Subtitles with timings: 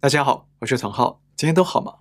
[0.00, 1.94] 大家好，我是唐浩，今天都好吗？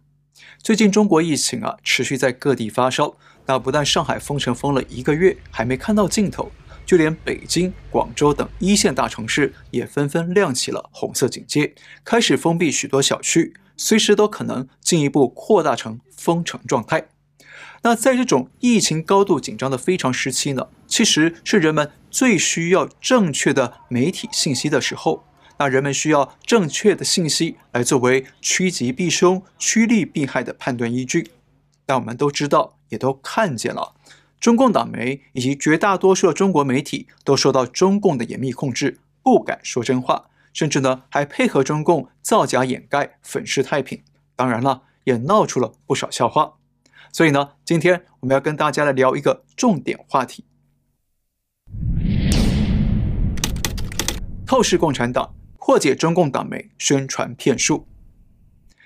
[0.62, 3.18] 最近中国疫情啊持续在各地发烧，
[3.48, 6.52] 那不但上海封城封了一个月还没看到尽头，
[6.86, 11.74] 就连北京、广州等一线大城市也纷纷亮起了红色警戒，
[12.06, 17.08] 开始封闭许多小区，随时都可能进一步扩大成封城状态。
[17.82, 25.24] 那在这种疫情高度紧张的非常时期呢，其实是人们最需要正确的媒体信息的时候。
[25.60, 31.32] 那人们需要正确的信息来作为趋吉避凶、趋利避害的判断依据。
[31.86, 33.96] 但我们都知道，也都看见了，
[34.40, 44.04] 中共党媒以及绝大多数的中国媒体都受到中共的严密控制，不敢说真话，甚至呢还配合中共造假掩盖、粉饰太平。
[44.36, 46.54] 当然了，也闹出了不少笑话。
[47.12, 50.46] 所以呢，今天我们要跟大家来聊一个重点话题：
[54.46, 55.34] 透视共产党。
[55.68, 57.86] 破解中共党媒宣传骗术。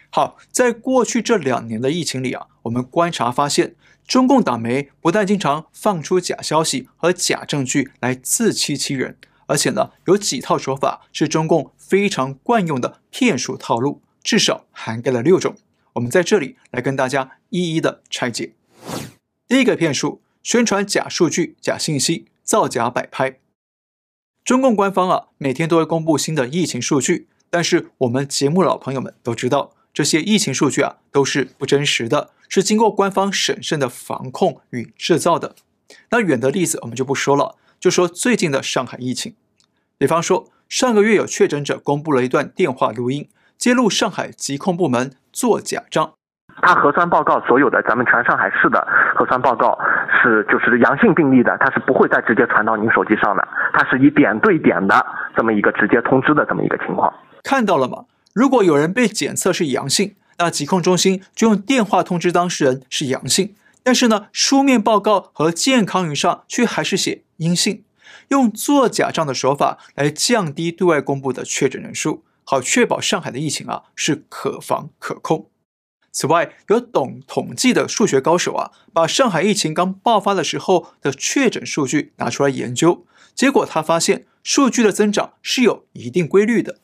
[0.09, 3.75] 好，在过去这两年的疫情里啊，我们观察发现，
[4.07, 15.55] 中共党媒不但经常放出假消息和假证据来自欺欺人，而且呢，有几套手法是中共非常惯用的骗术套路，至少涵盖了六种。
[15.93, 18.55] 我们在这里来跟大家一一的拆解。
[19.47, 23.40] 第一个骗术：宣传假数据、假信息，造假摆拍。
[24.43, 35.55] 中共官方啊，每天都会公布新的疫情数据，但是我们节目老朋友们都知道，这些疫情数据啊都是不真实的，是经过官方审慎的防控与制造的。
[36.09, 39.35] 那远的例子我们就不说了，就说最近的上海疫情。
[39.99, 46.13] 比方说，上个月有确诊者公布了一段电话录音，揭露上海疾控部门做假账。
[46.61, 49.77] 他核酸报告所有的咱们全上海市的核酸报告
[50.21, 57.13] 是就是阳性病例的，他是不会再直接传到您手机上的，他是以点对点的这么一个直接通知的这么一个情况。
[57.43, 58.05] 看到了吗？
[58.33, 67.83] 如果有人被检测是阳性，那疾控中心就用电话通知当事人是阳性，但是呢，书面报告和健康云上却还是写阴性，
[68.29, 75.47] 用做假账的手法来降低对外公布的确诊人数，好确保上海的疫情啊是可防可控。
[76.11, 86.79] 此外，有懂统计的数学高手啊，把上海疫情刚爆发的时候的确诊数据拿出来研究，结果他发现数据的增长是有一定规律的。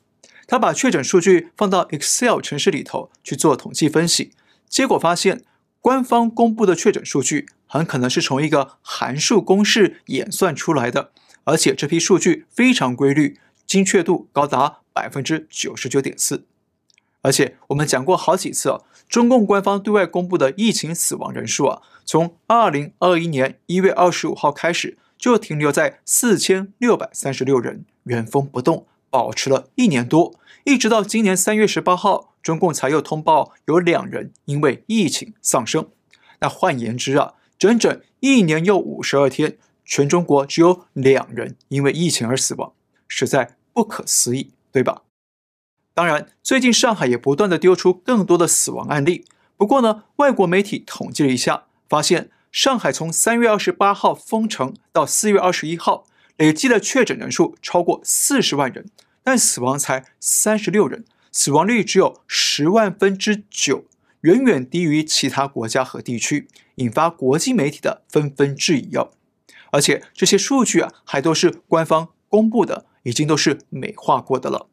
[0.48, 4.32] 他把确诊数据放到 Excel 程式里头去做统计分析，
[4.70, 5.44] 结果发现
[5.82, 11.12] 官方公布的确诊数据很可能是从一个函数公式演算出来的，
[11.44, 16.46] 而且这批数据非常规律，精确度高达百分之九十九点四。
[17.28, 18.80] 而且我们讲过好几次啊，
[19.10, 35.90] 中共官方对外公布的疫情死亡人数啊，从二零二一年一月二十五号开始就停留在四千六百三十六人，原封不动保持了一年多，一直到今年三月十八号，中共才又通报有两人因为疫情丧生。
[36.40, 42.72] 那换言之啊，整整一年又五十二天，全中国只有两人因为疫情而死亡，
[43.10, 45.02] 实在不可思议，对吧？
[45.98, 49.26] 当然，最近上海也不断地丢出更多的死亡案例。
[49.56, 56.06] 不过呢，外国媒体统计了一下，发现上海从三月二十八号封城到四月二十一号，
[56.36, 58.86] 累计的确诊人数超过四十万人，
[59.24, 63.86] 但死亡才三十六人，死亡率只有十万分之九，
[64.22, 69.10] 远远低于其他国家和地区，引发国际媒体的纷纷质疑哦。
[69.72, 74.68] 而且这些数据啊，还都是官方公布的，已经都是美化过的了。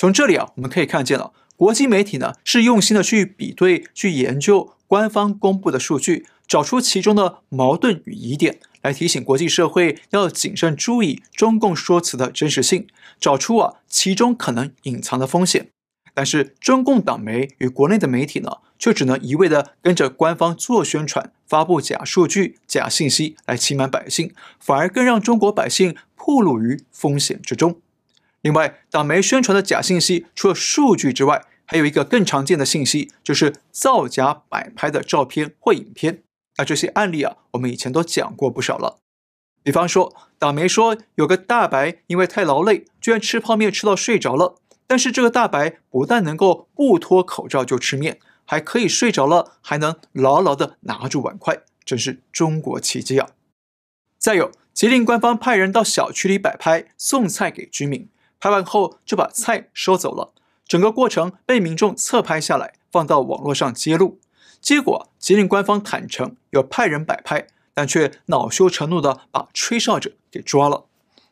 [0.00, 12.86] 从这里啊，我们可以看见了，国际媒体呢是用心的去比对、去研究官方公布的数据，找出其中的矛盾与疑点，来提醒国际社会要谨慎注意中共说辞的真实性，
[13.18, 15.66] 找出啊其中可能隐藏的风险。
[16.14, 27.80] 但是中共党媒与国内的媒体呢，却只能一味的跟着官方做宣传，发布假数据、假信息来欺瞒百姓，反而更让中国百姓暴露于风险之中。
[28.42, 36.22] 另外，党媒宣传的假信息，除了数据之外，还有一个更常见的信息，就是造假摆拍的照片或影片。
[36.56, 38.98] 那这些案例啊，我们以前都讲过不少了。
[39.62, 44.54] 比方说，党媒说有个大白因为太劳累，居然吃泡面吃到睡着了。
[44.86, 53.28] 但是这个大白不但能够不脱口罩就吃面，还可以睡着了，还能牢牢地拿住碗筷，真是中国奇迹啊！
[54.18, 58.08] 再有，吉林官方派人到小区里摆拍送菜给居民。
[58.40, 60.32] 拍完后就把菜收走了，
[60.66, 64.20] 整个过程被民众侧拍下来，放到网络上揭露。
[64.60, 70.86] 结果吉林官方坦承有派人摆拍，但却恼羞成怒地把吹哨者给抓了。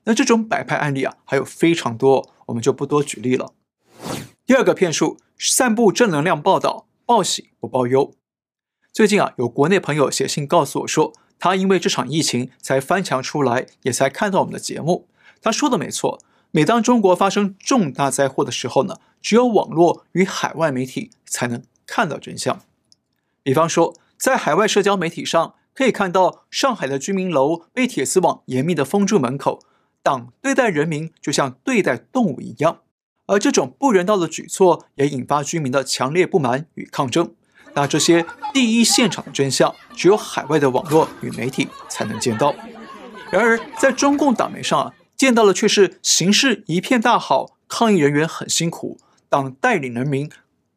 [0.04, 3.52] 那这种摆拍案例啊，还有非常多，我们就不多举例了。
[4.44, 8.12] 第二个骗术，散布正能量报道，报喜不报忧。
[8.92, 15.08] 最近啊，有国内朋友写信告诉我说，他因为这场疫情才翻墙出来，也才看到我们的节目。
[15.42, 16.20] 他说的没错，
[16.56, 22.62] 每当中国发生重大灾祸的时候呢，只有网络与海外媒体才能看到真相。
[23.42, 29.60] 比方说，在海外社交媒体上可以看到上海的居民楼被铁丝网严密地封住门口，
[30.02, 32.78] 党对待人民就像对待动物一样，
[33.26, 37.34] 而这种不人道的举措也引发居民的强烈不满与抗争。
[37.74, 38.24] 那这些
[38.54, 42.54] 第一现场的真相，只有海外的网络与媒体才能见到。
[43.30, 48.98] 然而，在中共党媒上啊，见到的却是形势一片大好，抗疫人员很辛苦，
[49.28, 50.30] 党带领人民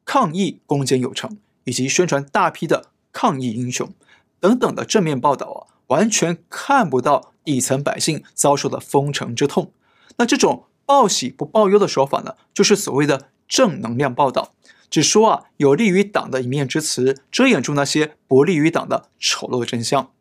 [0.06, 3.94] 抗疫攻坚有成，以及宣传大批的抗疫英雄
[4.40, 9.72] 等等的正面报道啊，完全看不到底层百姓遭受的封城之痛。
[10.18, 14.54] 那这种报喜不报忧的说法呢，就是所谓的正能量报道。
[14.90, 20.12] 只说啊，有利于党的一面之词，遮掩住那些不利于党的丑陋真相。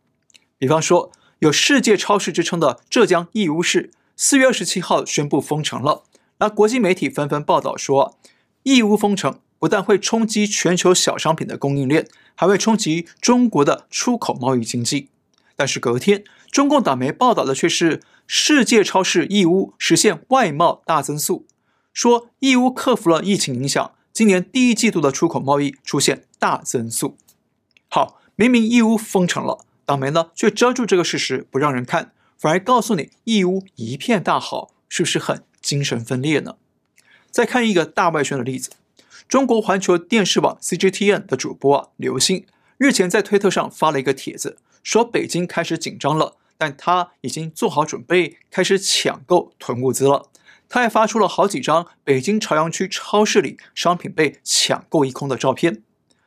[0.58, 6.02] 比方说，有世界超市之称的浙江义乌市，四月二十七号宣布封城了。
[6.38, 8.18] 那国际媒体纷纷报道说，
[8.64, 15.10] 义乌封城不但会冲击全球小商品的供应链，还会冲击中国的出口贸易经济。
[15.54, 21.46] 但是隔天，中共党媒报道的却是世界超市义乌实现外贸大增速，
[21.92, 23.92] 说义乌克服了疫情影响。
[24.12, 27.16] 今年第一季度的出口贸易出现大增速。
[27.88, 36.54] 好，明明义乌封城了，党媒呢却遮住这个事实不让人看，反而告诉你义乌一片大好，是不是很精神分裂呢？
[37.32, 38.70] 再看一个大外宣的例子，
[39.28, 42.46] 中国环球电视网 CGTN 的主播刘星
[42.76, 50.30] 日前在推特上发了一个帖子，说北京开始紧张了，但他已经做好准备，开始抢购囤物资了。
[50.68, 55.82] 他还发出了好几张北京朝阳区超市里商品被抢购一空的照片，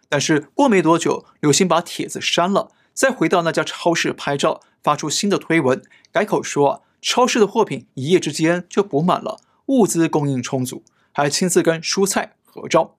[0.10, 5.82] 但是过没多久，刘星把帖子删了，再回到那家超市拍照，发出新的推文，
[6.12, 12.98] 改口说，超市的货品一夜之间就补满了，物资供应充足，还亲自跟蔬菜合照。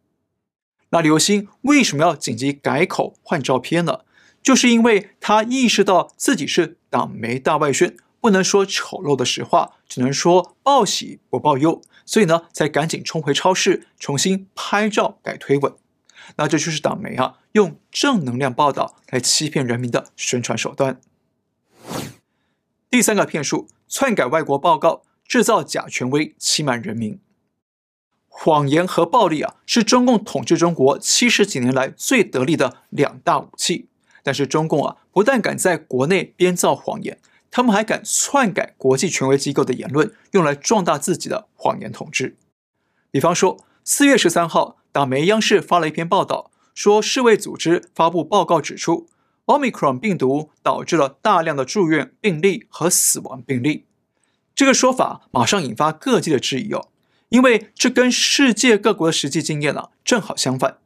[0.90, 4.00] 那刘鑫为什么要紧急改口换照片呢？
[4.42, 7.96] 就是因为他意识到自己是党媒大外宣。
[8.20, 15.74] 不能说丑陋的实话，只能说报喜不报忧，所以呢，才赶紧冲回超市，重新拍照改推文。
[16.36, 21.00] 那这就是党媒啊，用正能量报道来欺骗人民的宣传手段。
[22.90, 27.18] 第三个骗术：篡改外国报告，制造假权威，欺瞒人民。
[28.28, 33.88] 谎言和暴力啊，是中共统治中国七十几年来最得力的两大武器。
[34.22, 37.18] 但是中共啊，不但敢在国内编造谎言。
[37.50, 42.36] 他们还敢篡改国际权威机构的言论，用来壮大自己的谎言统治。
[43.10, 49.06] 比方说，四月十三号，党媒央视发了一篇报道，说世卫组织发布报告指出
[49.58, 53.86] ，Omicron 病毒导致了大量的住院病例和死亡病例。
[54.54, 56.88] 这个说法马上引发各界的质疑哦，
[57.28, 60.78] 因为这跟世界各国的实际经验呢正好相反。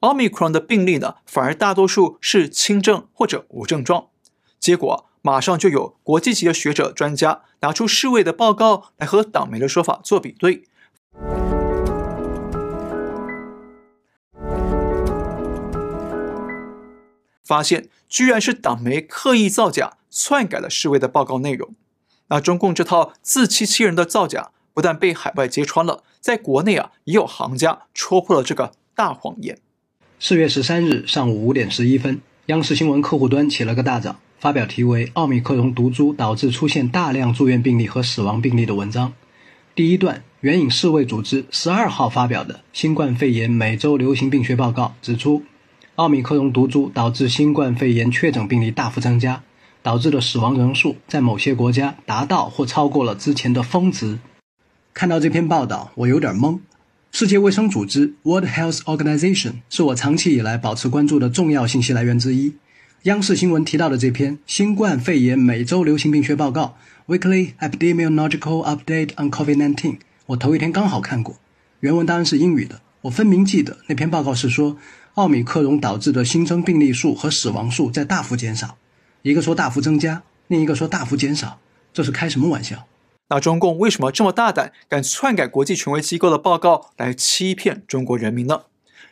[0.00, 4.06] Omicron 的病例呢，反而大多数是轻症或者无症状。
[4.58, 5.06] 结果。
[5.24, 10.64] 马上就有国际级的学者专家拿出世卫的报告来和党媒的说法做比对，
[17.52, 21.74] 发现居然是党媒刻意造假、篡改了世卫的报告内容。
[22.28, 29.58] 那中共这套自欺欺人的造假，不但被海外揭穿了，在国内啊也有行家戳破了这个大谎言。
[30.18, 34.16] 四月十三日上午五点十一分，央视新闻客户端起了个大早。
[34.40, 39.12] 发表题为“奥密克戎毒株导致出现大量住院病例和死亡病例”的文章。
[39.74, 45.42] 第一段援引世卫组织十二号发表的《新冠肺炎每周流行病学报告》指出，
[45.96, 49.42] 奥密克戎毒株导致新冠肺炎确诊病例大幅增加，
[49.82, 54.18] 导致的死亡人数在某些国家达到或超过了之前的峰值。
[54.94, 56.60] 看到这篇报道，我有点懵。
[57.10, 62.54] 世界卫生组织 （World Health Organization） 是我长期以来保持关注的重要信息来源之一。
[63.02, 66.76] 央视新闻提到的这篇《新冠肺炎每周流行病学报告》
[67.18, 71.36] （Weekly Epidemiological Update on COVID-19），我头一天刚好看过，
[71.80, 72.80] 原文当然是英语的。
[73.02, 74.78] 我分明记得那篇报告是说，
[75.14, 78.78] 奥米克戎导致的新增病例数和死亡数在大幅减少，
[79.20, 81.58] 一个说大幅增加，另一个说大幅减少，
[81.92, 82.86] 这是开什么玩笑？
[83.28, 88.62] 那中共为什么这么大胆，敢篡改国际权威机构的报告来欺骗中国人民呢？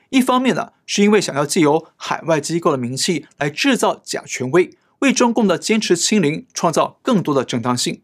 [0.09, 7.97] 一方面呢，是因为想要借由海外机构的名气来制造假权威，为中共的坚持清零创造更多的正当性；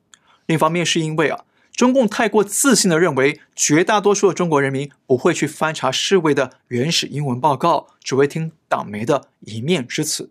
[0.44, 1.44] 另一方面是因为啊，
[1.76, 10.30] 中共太过自信地认为，绝大多数的中国人民不会去翻查世卫的原始英文报告，只会听党媒的一面之词。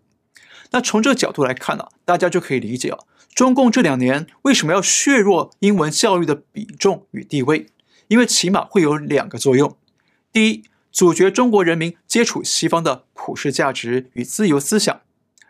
[0.72, 2.98] 那从这个角度来看呢、大家就可以理解啊，
[3.32, 7.68] 中共这两年为什么要削弱英文教育的比重与地位？
[8.08, 9.76] 因为起码会有两个作用：
[10.32, 14.96] 第一，阻绝中国人民接触西方的普世价值与自由思想；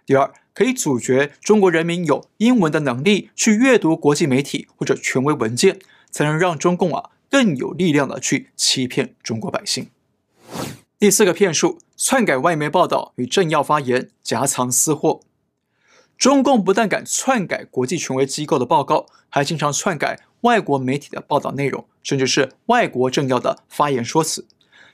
[0.04, 5.78] 第二，可以阻绝中国人民有英文的能力去阅读国际媒体或者权威文件，
[6.10, 9.90] 才能让中共啊更有力量的去欺骗中国百姓。
[10.98, 15.20] 第四个骗术：篡改外媒报道与政要发言，夹藏私货。
[16.16, 24.46] 中共不但敢篡改国际权威机构的报告，还经常篡改外国媒体的报道内容，甚至是外国政要的发言说辞，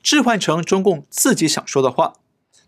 [0.02, 2.14] 置换成中共自己想说的话。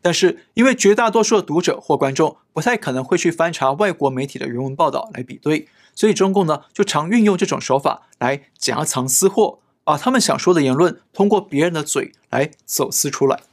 [0.04, 13.44] 但是，因为绝大多数的读者或观众不太可能会去翻查外国媒体的原文报道来比对，所以中共呢就常运用这种手法来夹藏私货，把他们想说的言论通过别人的嘴来走私出来。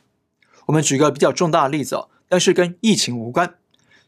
[0.65, 3.55] 我们举个比较重大的例子啊，但是跟疫情无关。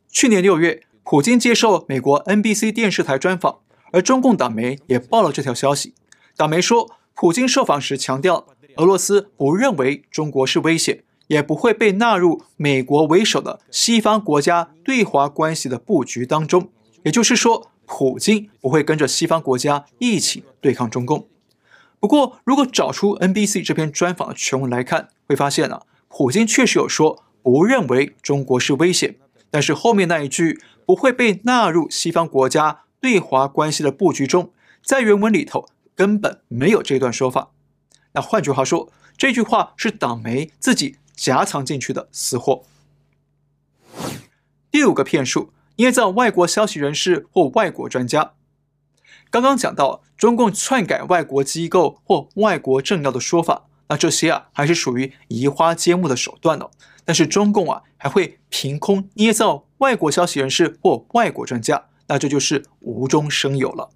[0.09, 3.59] 去年六月，普京接受美国 NBC 电视台专访，
[3.93, 5.93] 而中共党媒也报了这条消息。
[6.35, 8.45] 党媒说，普京受访时强调，
[8.75, 11.05] 俄罗斯不认为中国是威胁。
[11.33, 16.69] 也不会被纳入美国为首的西方国家对华关系的布局当中，
[17.03, 21.27] 也就是说，普京不会跟着西方国家一起对抗中共。
[21.99, 29.15] 不过，如果找出 NBC 这篇专访的全文来看，会发现啊，普京确实有说不认为中国是危险，
[29.49, 34.51] 但是后面那一句不会被纳入西方国家对华关系的布局中，
[34.83, 37.49] 在原文里头根本没有这段说法。
[38.13, 40.97] 那换句话说，这句话是党媒自己。
[41.15, 42.63] 夹藏进去的私货。
[44.71, 48.33] 第五个骗术，捏造外国消息人士或外国专家。
[49.29, 56.69] 刚刚讲到中共篡改外国机构或外国政要的说法，那这些啊还是属于移花接木的手段哦。
[57.05, 63.89] 但是中共啊还会凭空捏造外国消息人士或外国专家，那这就是无中生有了。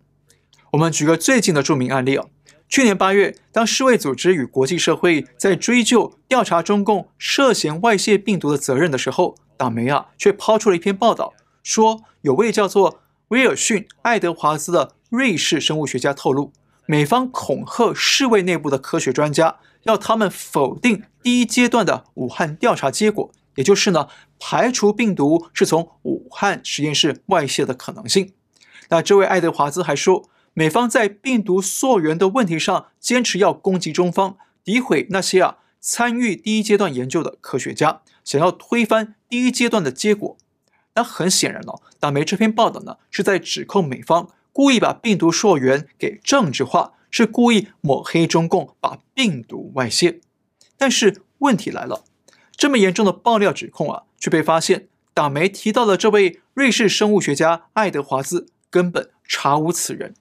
[0.71, 2.29] 我们举个最近的著名案例哦。
[2.69, 11.33] 去年八月，当世卫组织与国际社会在追究调查中共涉嫌外泄病毒的责任的时候，党媒啊却抛出了一篇报道，
[11.63, 16.51] 说有位叫做威尔逊·爱德华兹的瑞士生物学家透露，
[16.85, 24.09] 美方恐吓世卫内部的科学专家，要他们否定第一阶段的武汉调查结果，也就是呢
[24.41, 28.33] 排除病毒是从武汉实验室外泄的可能性。
[28.89, 30.29] 那这位爱德华兹还说。
[30.57, 40.35] 美方在病毒溯源的问题上坚持要攻击中方，诋毁那些啊参与第一阶段研究的科学家，想要推翻第一阶段的结果。
[40.95, 50.21] 那很显然哦，党媒这篇报道呢是在指控美方故意把病毒溯源给政治化，是故意抹黑中共把病毒外泄。
[50.75, 52.03] 但是问题来了，
[52.55, 60.15] 这么严重的爆料指控啊，却被发现党媒提到的这位瑞士生物学家爱德华兹根本查无此人。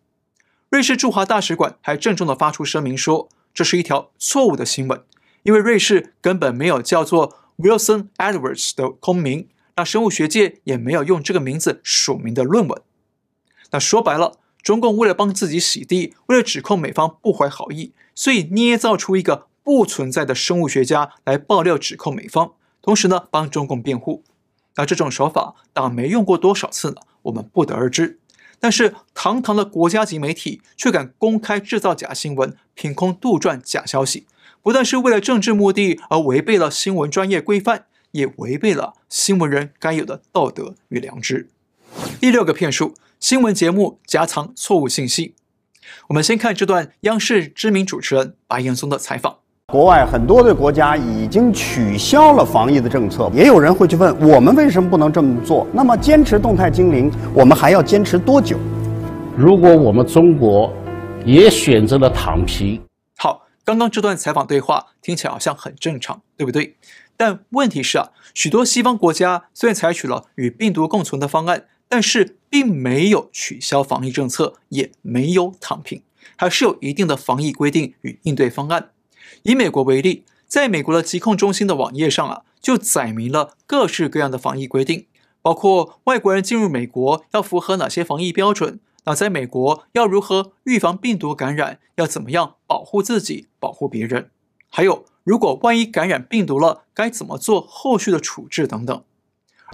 [0.76, 5.02] 瑞士驻华大使馆还郑重地发出声明说，这是一条错误的新闻，
[5.42, 12.82] 因为瑞士根本没有叫做 Wilson Edwards 的公民，那生物学界也没有用这个名字署名的论文。
[13.70, 22.52] 那说白了，中共为了帮自己洗地，为了指控美方不怀好意，所以捏造出一个不存在的生物学家来爆料指控美方，
[22.82, 24.22] 同时呢帮中共辩护。
[24.74, 26.96] 那这种手法，党没用过多少次呢？
[27.22, 28.20] 我们不得而知。
[28.58, 34.26] 但是，堂堂的国家级媒体却敢公开制造假新闻，凭空杜撰假消息，
[34.62, 41.48] 不但是为了政治目的而违背了新闻专业规范，也违背了新闻人该有的道德与良知。
[42.20, 45.34] 第六个骗术：新闻节目夹藏错误信息。
[46.08, 49.38] 我们先看这段央视知名主持人白岩松的采访。
[49.72, 55.66] 国外很多的国家已经取消了防疫的政策，也有人会去问我们为什么不能这么做？
[55.72, 58.56] 那么坚持动态清零，我们还要坚持多久？
[59.36, 60.72] 如果我们中国
[61.24, 62.80] 也选择了躺平，
[63.16, 66.76] 好，刚刚这段采访对话听起来好像很正常，对不对？
[67.16, 76.02] 但问题是啊，许多西方国家虽然采取了与病毒共存的方案，但是并没有取消防疫政策，也没有躺平，
[76.36, 78.90] 还是有一定的防疫规定与应对方案。
[79.42, 85.06] 以美国为例，在美国的疾控中心的网页上啊，就载明了各式各样的防疫规定，
[85.42, 94.30] 包括外国人进入美国要符合哪些防疫标准，那在美国要如何预防病毒感染，要怎么样保护自己、保护别人，
[94.68, 99.02] 还有如果万一感染病毒了，该怎么做后续的处置等等。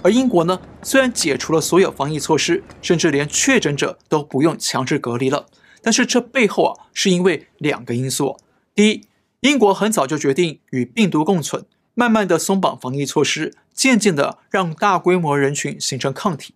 [0.01, 5.45] 而英国呢，虽然解除了所有防疫措施，甚至连确诊者都不用强制隔离了。
[5.83, 8.37] 但是这背后啊，是因为两个因素。
[8.73, 9.03] 第一，
[9.43, 16.55] 英国很早就决定与病毒共存，慢慢的松绑防疫措施，渐渐的让大规模人群形成抗体。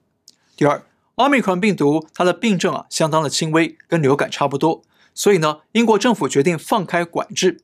[0.56, 0.82] 第二，
[1.16, 7.60] 奥密克戎病毒它的病症啊相当的轻微，跟流感差不多，所以呢，英国政府决定放开管制。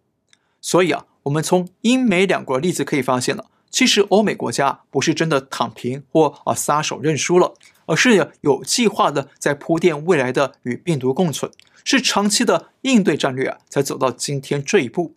[0.60, 7.54] 所以啊，我们从英美两国的例子可以发现了，其实欧美国家不是真的躺平或啊撒手认输了。
[7.86, 11.52] 而是有计划的在铺垫未来的与病毒共存，
[11.84, 15.16] 是长期的应对战略啊，才走到今天这一步。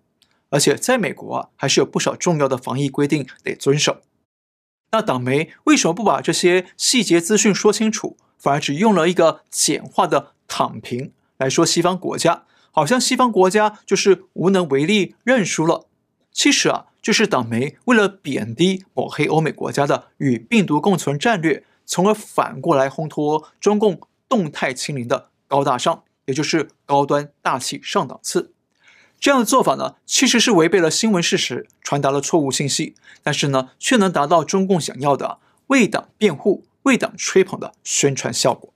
[0.51, 4.03] 而且在美国啊，还是有不少重要的防疫规定得遵守。
[4.93, 15.87] 那党媒为什么不把这些细节资讯说清楚，反而只用了一个简化的“躺平”来说西方国家，好像西方国家就是无能为力、认输了。
[16.31, 21.65] 其实啊，就是党媒为了贬低抹黑欧美国家的与病毒共存战略。
[21.87, 28.53] 从而反过来烘托中共动态清零的高大上，也就是高端大气上档次。
[29.19, 35.39] 这样的做法呢，其实是违背了新闻事实，传达了错误信息，但是呢，却能达到中共想要的
[35.69, 38.75] 为党辩护、为党吹捧的宣传效果。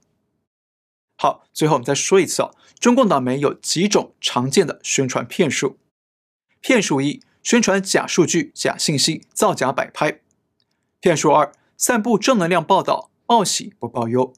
[1.16, 5.76] 好，最后我们再说一次啊，中共党媒有几种常见的宣传骗术：
[6.62, 10.20] 骗术一，宣传假数据、假信息，造假摆拍；
[11.00, 11.52] 骗术二。
[11.80, 14.34] 散布正能量报道，报喜不报忧。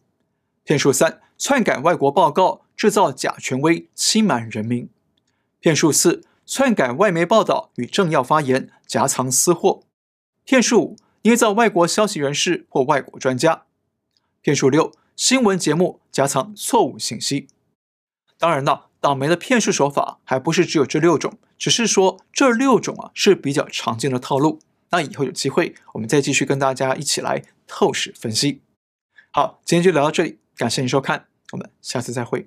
[0.63, 4.89] 骗术三：篡改外国报告，制造假权威，欺瞒人民。
[5.59, 9.83] 骗术四：篡改外媒报道与政要发言，夹藏私货。
[10.45, 13.65] 骗术五：捏造外国消息人士或外国专家。
[14.41, 17.49] 骗术六：新闻节目夹藏错误信息。
[18.39, 24.61] 当然了，倒霉的骗术手法还不是只有这六种，只是说这六种啊是比较常见的套路。
[24.93, 28.61] 那以后有机会，我们再继续跟大家一起来透视分析。
[29.33, 32.47] 好，今天就聊到这里，感谢您收看，我们下次再会。